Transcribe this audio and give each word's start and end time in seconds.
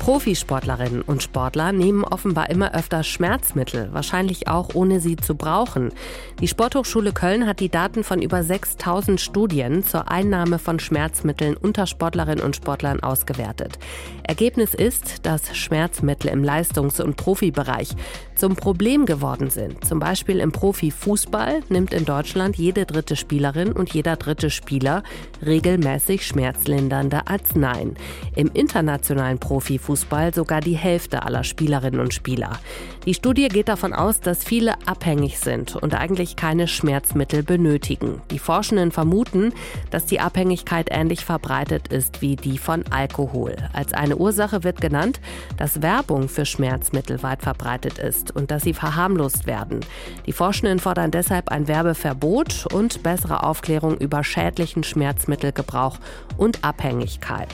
Profisportlerinnen 0.00 1.02
und 1.02 1.22
Sportler 1.22 1.72
nehmen 1.72 2.04
offenbar 2.04 2.48
immer 2.48 2.74
öfter 2.74 3.02
Schmerzmittel, 3.02 3.90
wahrscheinlich 3.92 4.48
auch 4.48 4.74
ohne 4.74 4.98
sie 4.98 5.16
zu 5.16 5.34
brauchen. 5.34 5.92
Die 6.40 6.48
Sporthochschule 6.48 7.12
Köln 7.12 7.46
hat 7.46 7.60
die 7.60 7.68
Daten 7.68 8.02
von 8.02 8.22
über 8.22 8.42
6000 8.42 9.20
Studien 9.20 9.84
zur 9.84 10.10
Einnahme 10.10 10.58
von 10.58 10.80
Schmerzmitteln 10.80 11.54
unter 11.54 11.86
Sportlerinnen 11.86 12.42
und 12.42 12.56
Sportlern 12.56 13.00
ausgewertet. 13.00 13.78
Ergebnis 14.22 14.72
ist, 14.72 15.26
dass 15.26 15.54
Schmerzmittel 15.54 16.30
im 16.30 16.42
Leistungs- 16.42 17.00
und 17.00 17.16
Profibereich 17.16 17.90
zum 18.36 18.56
Problem 18.56 19.04
geworden 19.04 19.50
sind. 19.50 19.84
Zum 19.84 19.98
Beispiel 19.98 20.40
im 20.40 20.50
Profifußball 20.50 21.60
nimmt 21.68 21.92
in 21.92 22.06
Deutschland 22.06 22.56
jede 22.56 22.86
dritte 22.86 23.16
Spielerin 23.16 23.72
und 23.72 23.92
jeder 23.92 24.16
dritte 24.16 24.48
Spieler 24.48 25.02
regelmäßig 25.44 26.26
schmerzlindernde 26.26 27.26
Arzneien. 27.26 27.96
Im 28.34 28.50
internationalen 28.54 29.38
Profifußball 29.38 29.89
sogar 30.34 30.60
die 30.60 30.76
Hälfte 30.76 31.22
aller 31.22 31.44
Spielerinnen 31.44 32.00
und 32.00 32.14
Spieler. 32.14 32.58
Die 33.06 33.14
Studie 33.14 33.48
geht 33.48 33.68
davon 33.68 33.92
aus, 33.92 34.20
dass 34.20 34.44
viele 34.44 34.74
abhängig 34.86 35.38
sind 35.38 35.76
und 35.76 35.94
eigentlich 35.94 36.36
keine 36.36 36.68
Schmerzmittel 36.68 37.42
benötigen. 37.42 38.20
Die 38.30 38.38
Forschenden 38.38 38.92
vermuten, 38.92 39.52
dass 39.90 40.06
die 40.06 40.20
Abhängigkeit 40.20 40.88
ähnlich 40.90 41.24
verbreitet 41.24 41.88
ist 41.88 42.20
wie 42.20 42.36
die 42.36 42.58
von 42.58 42.84
Alkohol. 42.90 43.56
Als 43.72 43.92
eine 43.94 44.16
Ursache 44.16 44.64
wird 44.64 44.80
genannt, 44.80 45.20
dass 45.56 45.82
Werbung 45.82 46.28
für 46.28 46.44
Schmerzmittel 46.44 47.22
weit 47.22 47.42
verbreitet 47.42 47.98
ist 47.98 48.34
und 48.34 48.50
dass 48.50 48.62
sie 48.62 48.74
verharmlost 48.74 49.46
werden. 49.46 49.80
Die 50.26 50.32
Forschenden 50.32 50.78
fordern 50.78 51.10
deshalb 51.10 51.48
ein 51.48 51.68
Werbeverbot 51.68 52.66
und 52.72 53.02
bessere 53.02 53.42
Aufklärung 53.42 53.96
über 53.98 54.24
schädlichen 54.24 54.84
Schmerzmittelgebrauch 54.84 55.98
und 56.36 56.64
Abhängigkeit. 56.64 57.48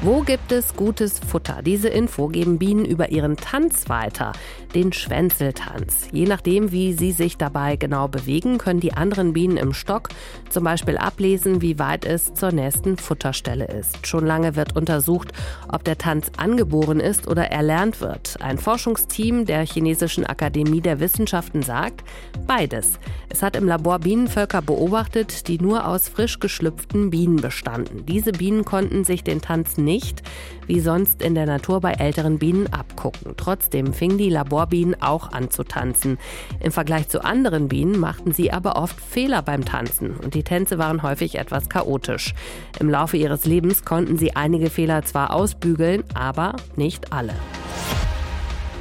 Wo 0.00 0.20
gibt 0.20 0.52
es 0.52 0.76
gutes 0.76 1.18
Futter? 1.18 1.60
Diese 1.60 1.88
Info 1.88 2.28
geben 2.28 2.60
Bienen 2.60 2.84
über 2.84 3.10
ihren 3.10 3.36
Tanz 3.36 3.88
weiter, 3.88 4.30
den 4.72 4.92
Schwänzeltanz. 4.92 6.06
Je 6.12 6.24
nachdem, 6.24 6.70
wie 6.70 6.92
sie 6.92 7.10
sich 7.10 7.36
dabei 7.36 7.74
genau 7.74 8.06
bewegen, 8.06 8.58
können 8.58 8.78
die 8.78 8.92
anderen 8.92 9.32
Bienen 9.32 9.56
im 9.56 9.72
Stock 9.72 10.10
zum 10.50 10.62
Beispiel 10.62 10.98
ablesen, 10.98 11.62
wie 11.62 11.80
weit 11.80 12.04
es 12.04 12.32
zur 12.32 12.52
nächsten 12.52 12.96
Futterstelle 12.96 13.66
ist. 13.66 14.06
Schon 14.06 14.24
lange 14.24 14.54
wird 14.54 14.76
untersucht, 14.76 15.32
ob 15.68 15.82
der 15.82 15.98
Tanz 15.98 16.30
angeboren 16.36 17.00
ist 17.00 17.26
oder 17.26 17.50
erlernt 17.50 18.00
wird. 18.00 18.36
Ein 18.40 18.58
Forschungsteam 18.58 19.46
der 19.46 19.66
Chinesischen 19.66 20.24
Akademie 20.24 20.80
der 20.80 21.00
Wissenschaften 21.00 21.64
sagt, 21.64 22.04
beides. 22.46 23.00
Es 23.30 23.42
hat 23.42 23.56
im 23.56 23.66
Labor 23.66 23.98
Bienenvölker 23.98 24.62
beobachtet, 24.62 25.48
die 25.48 25.58
nur 25.58 25.88
aus 25.88 26.08
frisch 26.08 26.38
geschlüpften 26.38 27.10
Bienen 27.10 27.36
bestanden. 27.36 28.06
Diese 28.06 28.30
Bienen 28.30 28.64
konnten 28.64 29.02
sich 29.02 29.24
den 29.24 29.40
Tanz 29.40 29.76
nicht, 29.88 30.22
wie 30.66 30.80
sonst 30.80 31.22
in 31.22 31.34
der 31.34 31.46
Natur 31.46 31.80
bei 31.80 31.92
älteren 31.92 32.38
Bienen, 32.38 32.66
abgucken. 32.72 33.32
Trotzdem 33.38 33.94
fingen 33.94 34.18
die 34.18 34.28
Laborbienen 34.28 35.00
auch 35.00 35.32
an 35.32 35.50
zu 35.50 35.64
tanzen. 35.64 36.18
Im 36.60 36.70
Vergleich 36.70 37.08
zu 37.08 37.24
anderen 37.24 37.68
Bienen 37.68 37.98
machten 37.98 38.32
sie 38.32 38.52
aber 38.52 38.76
oft 38.76 39.00
Fehler 39.00 39.40
beim 39.40 39.64
Tanzen 39.64 40.10
und 40.10 40.34
die 40.34 40.44
Tänze 40.44 40.78
waren 40.78 41.02
häufig 41.02 41.36
etwas 41.38 41.70
chaotisch. 41.70 42.34
Im 42.78 42.90
Laufe 42.90 43.16
ihres 43.16 43.46
Lebens 43.46 43.84
konnten 43.84 44.18
sie 44.18 44.36
einige 44.36 44.68
Fehler 44.68 45.02
zwar 45.04 45.32
ausbügeln, 45.32 46.04
aber 46.14 46.54
nicht 46.76 47.12
alle. 47.14 47.32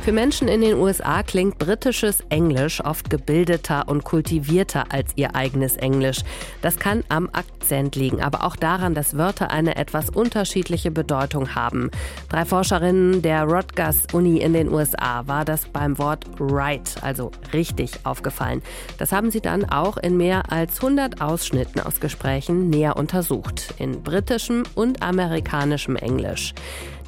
Für 0.08 0.13
Menschen 0.13 0.47
in 0.47 0.61
den 0.61 0.75
USA 0.75 1.22
klingt 1.22 1.58
britisches 1.58 2.23
Englisch 2.30 2.80
oft 2.80 3.09
gebildeter 3.09 3.89
und 3.89 4.05
kultivierter 4.05 4.86
als 4.88 5.11
ihr 5.17 5.36
eigenes 5.36 5.75
Englisch. 5.75 6.19
Das 6.61 6.80
kann 6.80 7.03
am 7.09 7.27
Akzent 7.33 7.97
liegen, 7.97 8.22
aber 8.22 8.45
auch 8.45 8.55
daran, 8.55 8.94
dass 8.94 9.17
Wörter 9.17 9.52
eine 9.52 9.75
etwas 9.75 10.09
unterschiedliche 10.09 10.91
Bedeutung 10.91 11.55
haben. 11.55 11.91
Drei 12.30 12.45
Forscherinnen 12.45 13.22
der 13.22 13.44
Rutgers 13.44 14.08
Uni 14.14 14.38
in 14.38 14.53
den 14.53 14.72
USA 14.72 15.27
war 15.27 15.43
das 15.43 15.65
beim 15.65 15.98
Wort 15.98 16.23
right, 16.39 16.89
also 17.02 17.31
richtig, 17.52 17.92
aufgefallen. 18.05 18.61
Das 18.99 19.11
haben 19.11 19.30
sie 19.30 19.42
dann 19.42 19.65
auch 19.65 19.98
in 19.98 20.15
mehr 20.15 20.54
als 20.54 20.77
100 20.77 21.20
Ausschnitten 21.20 21.81
aus 21.81 21.99
Gesprächen 21.99 22.70
näher 22.70 22.95
untersucht, 22.95 23.73
in 23.77 24.04
britischem 24.04 24.64
und 24.73 25.04
amerikanischem 25.04 25.98
Englisch. 25.98 26.54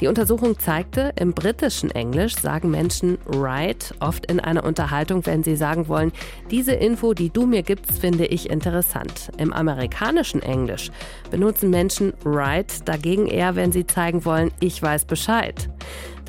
Die 0.01 0.07
Untersuchung 0.07 0.57
zeigte, 0.57 1.11
im 1.19 1.33
britischen 1.33 1.91
Englisch 1.91 2.35
sagen 2.35 2.71
Menschen 2.71 3.17
right 3.27 3.93
oft 3.99 4.25
in 4.27 4.39
einer 4.39 4.63
Unterhaltung, 4.63 5.25
wenn 5.25 5.43
sie 5.43 5.57
sagen 5.57 5.89
wollen, 5.89 6.13
diese 6.49 6.71
Info, 6.71 7.13
die 7.13 7.29
du 7.29 7.45
mir 7.45 7.63
gibst, 7.63 7.99
finde 7.99 8.25
ich 8.25 8.49
interessant. 8.49 9.29
Im 9.37 9.51
amerikanischen 9.51 10.41
Englisch 10.41 10.89
benutzen 11.31 11.69
Menschen 11.69 12.13
right 12.23 12.87
dagegen 12.87 13.27
eher, 13.27 13.57
wenn 13.57 13.73
sie 13.73 13.85
zeigen 13.85 14.23
wollen, 14.23 14.51
ich 14.61 14.81
weiß 14.81 15.03
Bescheid. 15.03 15.69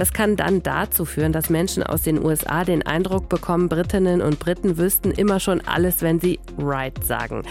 Das 0.01 0.15
kann 0.15 0.35
dann 0.35 0.63
dazu 0.63 1.05
führen, 1.05 1.31
dass 1.31 1.51
Menschen 1.51 1.83
aus 1.83 2.01
den 2.01 2.25
USA 2.25 2.65
den 2.65 2.87
Eindruck 2.87 3.29
bekommen, 3.29 3.69
Britinnen 3.69 4.23
und 4.23 4.39
Briten 4.39 4.79
wüssten 4.79 5.11
immer 5.11 5.41
schon 5.41 5.61
alles, 5.61 6.01
wenn 6.01 6.19
sie 6.21 6.41
right 6.57 7.05
sagen. 7.05 7.43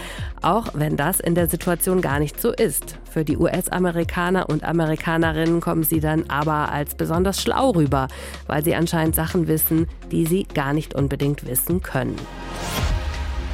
Auch 0.42 0.66
wenn 0.74 0.96
das 0.96 1.20
in 1.20 1.36
der 1.36 1.48
Situation 1.48 2.00
gar 2.00 2.18
nicht 2.18 2.40
so 2.40 2.50
ist. 2.50 2.98
Für 3.08 3.24
die 3.24 3.36
US-Amerikaner 3.36 4.48
und 4.48 4.64
Amerikanerinnen 4.64 5.60
kommen 5.60 5.84
sie 5.84 6.00
dann 6.00 6.24
aber 6.26 6.72
als 6.72 6.96
besonders 6.96 7.40
schlau 7.40 7.70
rüber, 7.70 8.08
weil 8.48 8.64
sie 8.64 8.74
anscheinend 8.74 9.14
Sachen 9.14 9.46
wissen, 9.46 9.86
die 10.10 10.26
sie 10.26 10.42
gar 10.42 10.72
nicht 10.72 10.96
unbedingt 10.96 11.46
wissen 11.46 11.82
können. 11.82 12.16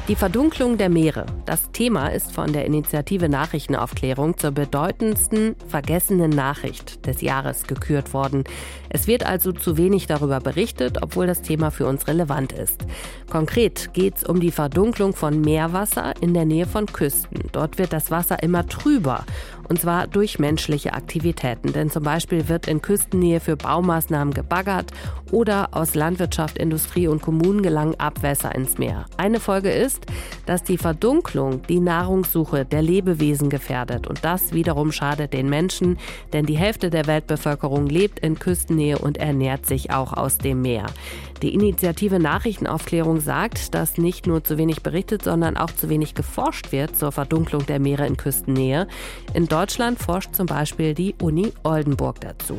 Die 0.08 0.14
Verdunklung 0.14 0.78
der 0.78 0.88
Meere. 0.88 1.26
Das 1.46 1.72
Thema 1.72 2.06
ist 2.06 2.30
von 2.30 2.52
der 2.52 2.64
Initiative 2.64 3.28
Nachrichtenaufklärung 3.28 4.38
zur 4.38 4.52
bedeutendsten 4.52 5.56
vergessenen 5.66 6.30
Nachricht 6.30 7.04
des 7.06 7.22
Jahres 7.22 7.64
gekürt 7.64 8.14
worden. 8.14 8.44
Es 8.88 9.08
wird 9.08 9.26
also 9.26 9.50
zu 9.50 9.76
wenig 9.76 10.06
darüber 10.06 10.38
berichtet, 10.38 11.02
obwohl 11.02 11.26
das 11.26 11.42
Thema 11.42 11.72
für 11.72 11.86
uns 11.86 12.06
relevant 12.06 12.52
ist. 12.52 12.86
Konkret 13.28 13.94
geht 13.94 14.18
es 14.18 14.24
um 14.24 14.38
die 14.38 14.52
Verdunklung 14.52 15.12
von 15.12 15.40
Meerwasser 15.40 16.14
in 16.20 16.34
der 16.34 16.44
Nähe 16.44 16.66
von 16.66 16.86
Küsten. 16.86 17.40
Dort 17.50 17.76
wird 17.76 17.92
das 17.92 18.12
Wasser 18.12 18.40
immer 18.44 18.64
trüber 18.68 19.24
und 19.68 19.80
zwar 19.80 20.06
durch 20.06 20.38
menschliche 20.38 20.94
Aktivitäten. 20.94 21.72
Denn 21.72 21.90
zum 21.90 22.02
Beispiel 22.02 22.48
wird 22.48 22.68
in 22.68 22.82
Küstennähe 22.82 23.40
für 23.40 23.56
Baumaßnahmen 23.56 24.34
gebaggert 24.34 24.92
oder 25.30 25.68
aus 25.72 25.94
Landwirtschaft, 25.94 26.58
Industrie 26.58 27.08
und 27.08 27.22
Kommunen 27.22 27.62
gelangen 27.62 27.98
Abwässer 27.98 28.54
ins 28.54 28.78
Meer. 28.78 29.06
Eine 29.16 29.40
Folge 29.40 29.70
ist, 29.70 30.06
dass 30.46 30.62
die 30.62 30.78
Verdunklung 30.78 31.62
die 31.66 31.80
Nahrungssuche 31.80 32.64
der 32.64 32.82
Lebewesen 32.82 33.50
gefährdet. 33.50 34.06
Und 34.06 34.24
das 34.24 34.52
wiederum 34.52 34.92
schadet 34.92 35.32
den 35.32 35.48
Menschen, 35.48 35.98
denn 36.32 36.46
die 36.46 36.56
Hälfte 36.56 36.90
der 36.90 37.06
Weltbevölkerung 37.06 37.86
lebt 37.86 38.20
in 38.20 38.38
Küstennähe 38.38 38.98
und 38.98 39.18
ernährt 39.18 39.66
sich 39.66 39.90
auch 39.90 40.12
aus 40.12 40.38
dem 40.38 40.62
Meer. 40.62 40.86
Die 41.42 41.52
Initiative 41.52 42.18
Nachrichtenaufklärung 42.18 43.20
sagt, 43.20 43.74
dass 43.74 43.98
nicht 43.98 44.26
nur 44.26 44.42
zu 44.42 44.56
wenig 44.56 44.82
berichtet, 44.82 45.22
sondern 45.22 45.58
auch 45.58 45.70
zu 45.70 45.90
wenig 45.90 46.14
geforscht 46.14 46.72
wird 46.72 46.96
zur 46.96 47.12
Verdunklung 47.12 47.66
der 47.66 47.78
Meere 47.78 48.06
in 48.06 48.16
Küstennähe. 48.16 48.88
In 49.34 49.46
Deutschland 49.56 49.98
forscht 49.98 50.34
zum 50.34 50.44
Beispiel 50.44 50.92
die 50.92 51.14
Uni 51.22 51.50
Oldenburg 51.62 52.20
dazu. 52.20 52.58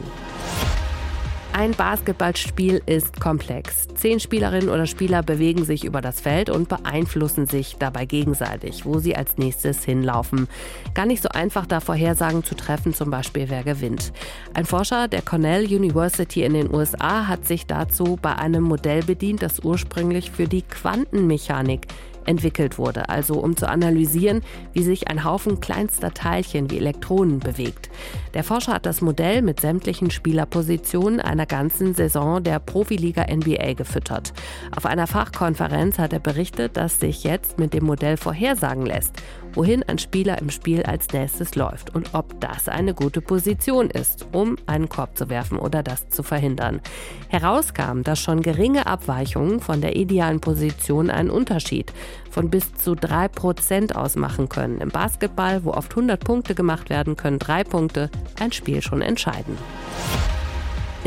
Ein 1.53 1.73
Basketballspiel 1.73 2.81
ist 2.87 3.21
komplex. 3.21 3.87
Zehn 3.93 4.19
Spielerinnen 4.19 4.69
oder 4.69 4.87
Spieler 4.87 5.21
bewegen 5.21 5.63
sich 5.63 5.85
über 5.85 6.01
das 6.01 6.19
Feld 6.19 6.49
und 6.49 6.69
beeinflussen 6.69 7.45
sich 7.45 7.75
dabei 7.77 8.05
gegenseitig, 8.05 8.83
wo 8.83 8.97
sie 8.97 9.15
als 9.15 9.37
nächstes 9.37 9.83
hinlaufen. 9.83 10.47
Gar 10.95 11.05
nicht 11.05 11.21
so 11.21 11.29
einfach, 11.29 11.67
da 11.67 11.81
Vorhersagen 11.81 12.43
zu 12.43 12.55
treffen, 12.55 12.95
zum 12.95 13.11
Beispiel 13.11 13.47
wer 13.47 13.63
gewinnt. 13.63 14.11
Ein 14.55 14.65
Forscher 14.65 15.07
der 15.07 15.21
Cornell 15.21 15.65
University 15.65 16.41
in 16.41 16.55
den 16.55 16.73
USA 16.73 17.27
hat 17.27 17.45
sich 17.45 17.67
dazu 17.67 18.17
bei 18.19 18.35
einem 18.35 18.63
Modell 18.63 19.03
bedient, 19.03 19.43
das 19.43 19.59
ursprünglich 19.59 20.31
für 20.31 20.47
die 20.47 20.63
Quantenmechanik 20.63 21.85
entwickelt 22.27 22.77
wurde, 22.77 23.09
also 23.09 23.35
um 23.35 23.55
zu 23.55 23.67
analysieren, 23.67 24.41
wie 24.73 24.83
sich 24.83 25.07
ein 25.09 25.23
Haufen 25.23 25.59
kleinster 25.59 26.13
Teilchen 26.13 26.69
wie 26.69 26.77
Elektronen 26.77 27.39
bewegt. 27.39 27.89
Der 28.33 28.43
Forscher 28.43 28.73
hat 28.73 28.85
das 28.85 29.01
Modell 29.01 29.41
mit 29.41 29.59
sämtlichen 29.59 30.11
Spielerpositionen 30.11 31.19
einer 31.19 31.45
ganzen 31.45 31.93
Saison 31.93 32.43
der 32.43 32.59
Profiliga 32.59 33.23
NBA 33.23 33.73
gefüttert. 33.73 34.33
Auf 34.75 34.85
einer 34.85 35.07
Fachkonferenz 35.07 35.97
hat 35.97 36.13
er 36.13 36.19
berichtet, 36.19 36.77
dass 36.77 36.99
sich 36.99 37.23
jetzt 37.23 37.59
mit 37.59 37.73
dem 37.73 37.85
Modell 37.85 38.17
vorhersagen 38.17 38.85
lässt, 38.85 39.13
wohin 39.57 39.83
ein 39.83 39.97
Spieler 39.97 40.39
im 40.39 40.49
Spiel 40.51 40.83
als 40.83 41.11
nächstes 41.11 41.55
läuft 41.55 41.93
und 41.95 42.13
ob 42.13 42.39
das 42.39 42.69
eine 42.69 42.93
gute 42.93 43.21
Position 43.21 43.89
ist, 43.89 44.27
um 44.31 44.55
einen 44.67 44.87
Korb 44.87 45.17
zu 45.17 45.29
werfen 45.29 45.57
oder 45.57 45.81
das 45.83 46.09
zu 46.09 46.21
verhindern. 46.21 46.79
Herauskam, 47.29 48.03
dass 48.03 48.19
schon 48.19 48.41
geringe 48.41 48.85
Abweichungen 48.85 49.59
von 49.59 49.81
der 49.81 49.95
idealen 49.95 50.39
Position 50.39 51.09
einen 51.09 51.31
Unterschied 51.31 51.91
von 52.29 52.49
bis 52.49 52.75
zu 52.75 52.93
drei 52.93 53.27
Prozent 53.27 53.95
ausmachen 53.95 54.47
können. 54.47 54.79
Im 54.79 54.89
Basketball, 54.89 55.63
wo 55.63 55.71
oft 55.71 55.91
100 55.91 56.23
Punkte 56.23 56.53
gemacht 56.53 56.91
werden, 56.91 57.17
können 57.17 57.39
drei 57.39 57.63
Punkte 57.63 58.11
ein 58.39 58.51
Spiel 58.51 58.81
schon 58.83 59.01
entscheiden. 59.01 59.57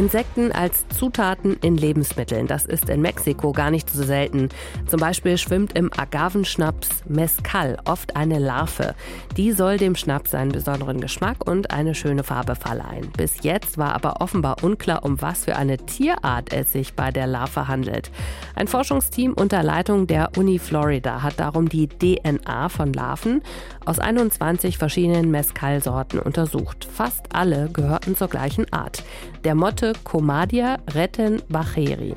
Insekten 0.00 0.50
als 0.50 0.88
Zutaten 0.88 1.58
in 1.60 1.76
Lebensmitteln. 1.76 2.46
Das 2.46 2.64
ist 2.64 2.88
in 2.88 3.02
Mexiko 3.02 3.52
gar 3.52 3.70
nicht 3.70 3.90
so 3.90 4.02
selten. 4.02 4.48
Zum 4.86 4.98
Beispiel 4.98 5.36
schwimmt 5.36 5.76
im 5.76 5.90
Agavenschnaps 5.94 7.04
Mezcal 7.06 7.76
oft 7.84 8.16
eine 8.16 8.38
Larve. 8.38 8.94
Die 9.36 9.52
soll 9.52 9.76
dem 9.76 9.96
Schnaps 9.96 10.30
seinen 10.30 10.52
besonderen 10.52 11.02
Geschmack 11.02 11.46
und 11.46 11.70
eine 11.70 11.94
schöne 11.94 12.24
Farbe 12.24 12.54
verleihen. 12.54 13.12
Bis 13.14 13.42
jetzt 13.42 13.76
war 13.76 13.94
aber 13.94 14.22
offenbar 14.22 14.64
unklar, 14.64 15.04
um 15.04 15.20
was 15.20 15.44
für 15.44 15.56
eine 15.56 15.76
Tierart 15.76 16.50
es 16.50 16.72
sich 16.72 16.94
bei 16.94 17.10
der 17.10 17.26
Larve 17.26 17.68
handelt. 17.68 18.10
Ein 18.54 18.68
Forschungsteam 18.68 19.34
unter 19.34 19.62
Leitung 19.62 20.06
der 20.06 20.30
Uni 20.38 20.58
Florida 20.58 21.22
hat 21.22 21.38
darum 21.38 21.68
die 21.68 21.88
DNA 21.88 22.70
von 22.70 22.94
Larven 22.94 23.42
aus 23.84 23.98
21 23.98 24.78
verschiedenen 24.78 25.30
Mezcal-Sorten 25.30 26.20
untersucht. 26.20 26.88
Fast 26.90 27.34
alle 27.34 27.68
gehörten 27.70 28.16
zur 28.16 28.28
gleichen 28.28 28.72
Art. 28.72 29.02
Der 29.44 29.54
Motte 29.54 29.89
Comadia 30.04 30.78
retten 30.94 31.42
bacheri. 31.48 32.14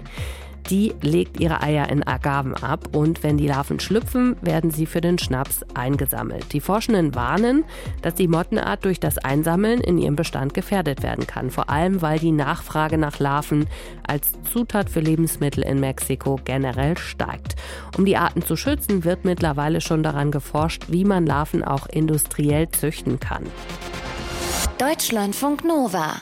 Die 0.70 0.94
legt 1.02 1.40
ihre 1.40 1.62
Eier 1.62 1.90
in 1.90 2.08
Agaven 2.08 2.56
ab 2.56 2.96
und 2.96 3.22
wenn 3.22 3.38
die 3.38 3.48
Larven 3.48 3.80
schlüpfen, 3.80 4.38
werden 4.42 4.72
sie 4.72 4.86
für 4.86 5.02
den 5.02 5.20
Schnaps 5.20 5.64
eingesammelt. 5.74 6.54
Die 6.54 6.62
Forschenden 6.62 7.16
warnen, 7.16 7.66
dass 8.02 8.16
die 8.16 8.30
Mottenart 8.30 8.86
durch 8.86 9.00
das 9.00 9.18
Einsammeln 9.18 9.82
in 9.82 9.98
ihrem 9.98 10.16
Bestand 10.16 10.54
gefährdet 10.54 11.04
werden 11.04 11.28
kann, 11.28 11.52
vor 11.52 11.70
allem 11.70 12.02
weil 12.02 12.18
die 12.18 12.32
Nachfrage 12.32 12.98
nach 12.98 13.20
Larven 13.20 13.68
als 14.08 14.32
Zutat 14.52 14.90
für 14.90 15.02
Lebensmittel 15.02 15.64
in 15.64 15.80
Mexiko 15.80 16.40
generell 16.44 16.98
steigt. 16.98 17.56
Um 17.98 18.06
die 18.06 18.18
Arten 18.18 18.42
zu 18.42 18.56
schützen, 18.56 19.04
wird 19.04 19.26
mittlerweile 19.26 19.82
schon 19.82 20.02
daran 20.02 20.32
geforscht, 20.32 20.86
wie 20.88 21.04
man 21.04 21.26
Larven 21.26 21.64
auch 21.64 21.88
industriell 21.88 22.70
züchten 22.70 23.20
kann. 23.20 23.44
Deutschlandfunk 24.78 25.66
Nova 25.66 26.22